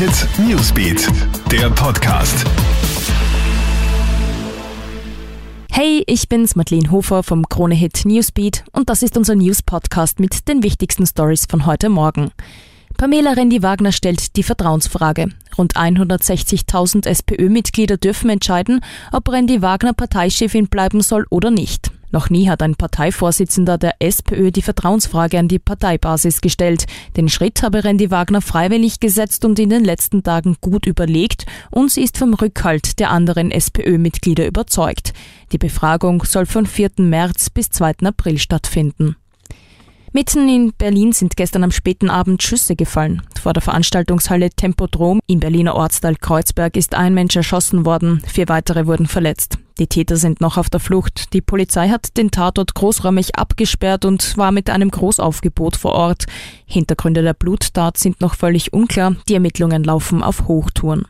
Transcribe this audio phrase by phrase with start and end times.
[0.00, 1.08] Hit Newsbeat,
[1.52, 2.46] der Podcast.
[5.70, 10.18] Hey, ich bin's Madeleine Hofer vom Krone Hit Newsbeat und das ist unser News Podcast
[10.18, 12.30] mit den wichtigsten Stories von heute Morgen.
[12.96, 15.28] Pamela Rendi-Wagner stellt die Vertrauensfrage.
[15.58, 18.80] Rund 160.000 SPÖ-Mitglieder dürfen entscheiden,
[19.12, 21.90] ob Rendi-Wagner Parteichefin bleiben soll oder nicht.
[22.12, 26.86] Noch nie hat ein Parteivorsitzender der SPÖ die Vertrauensfrage an die Parteibasis gestellt.
[27.16, 31.90] Den Schritt habe Randy Wagner freiwillig gesetzt und in den letzten Tagen gut überlegt und
[31.90, 35.12] sie ist vom Rückhalt der anderen SPÖ-Mitglieder überzeugt.
[35.52, 36.90] Die Befragung soll von 4.
[36.98, 37.94] März bis 2.
[38.04, 39.16] April stattfinden.
[40.12, 43.22] Mitten in Berlin sind gestern am späten Abend Schüsse gefallen.
[43.40, 48.88] Vor der Veranstaltungshalle Tempodrom im Berliner Ortsteil Kreuzberg ist ein Mensch erschossen worden, vier weitere
[48.88, 49.58] wurden verletzt.
[49.78, 51.32] Die Täter sind noch auf der Flucht.
[51.32, 56.26] Die Polizei hat den Tatort großräumig abgesperrt und war mit einem Großaufgebot vor Ort.
[56.66, 59.14] Hintergründe der Bluttat sind noch völlig unklar.
[59.28, 61.06] Die Ermittlungen laufen auf Hochtouren.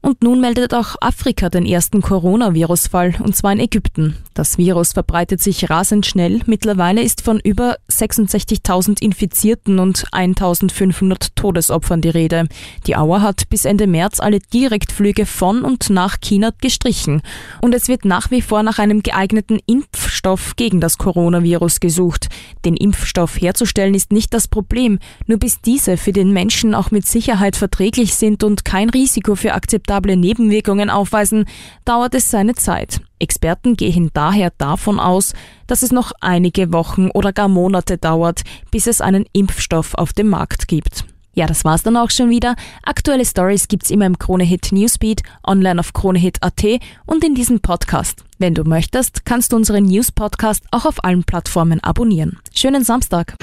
[0.00, 4.16] Und nun meldet auch Afrika den ersten Coronavirus-Fall, und zwar in Ägypten.
[4.32, 6.40] Das Virus verbreitet sich rasend schnell.
[6.46, 12.46] Mittlerweile ist von über 66.000 Infizierten und 1.500 Todesopfern die Rede.
[12.86, 17.20] Die Auer hat bis Ende März alle Direktflüge von und nach China gestrichen.
[17.60, 22.28] Und es wird nach wie vor nach einem geeigneten Impfstoff gegen das Coronavirus gesucht.
[22.64, 27.06] Den Impfstoff herzustellen ist nicht das Problem, nur bis diese für den Menschen auch mit
[27.06, 29.54] Sicherheit verträglich sind und kein Risiko für
[29.88, 31.46] akzeptable Nebenwirkungen aufweisen,
[31.84, 33.00] dauert es seine Zeit.
[33.18, 35.32] Experten gehen daher davon aus,
[35.66, 40.28] dass es noch einige Wochen oder gar Monate dauert, bis es einen Impfstoff auf dem
[40.28, 41.04] Markt gibt.
[41.34, 42.56] Ja, das war's dann auch schon wieder.
[42.82, 48.24] Aktuelle Stories gibt's immer im Kronehit Newsbeat, online auf kronehit.at und in diesem Podcast.
[48.38, 52.38] Wenn du möchtest, kannst du unseren News Podcast auch auf allen Plattformen abonnieren.
[52.52, 53.36] Schönen Samstag.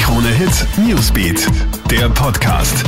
[0.00, 1.46] Kronehit Newsbeat,
[1.90, 2.84] der Podcast.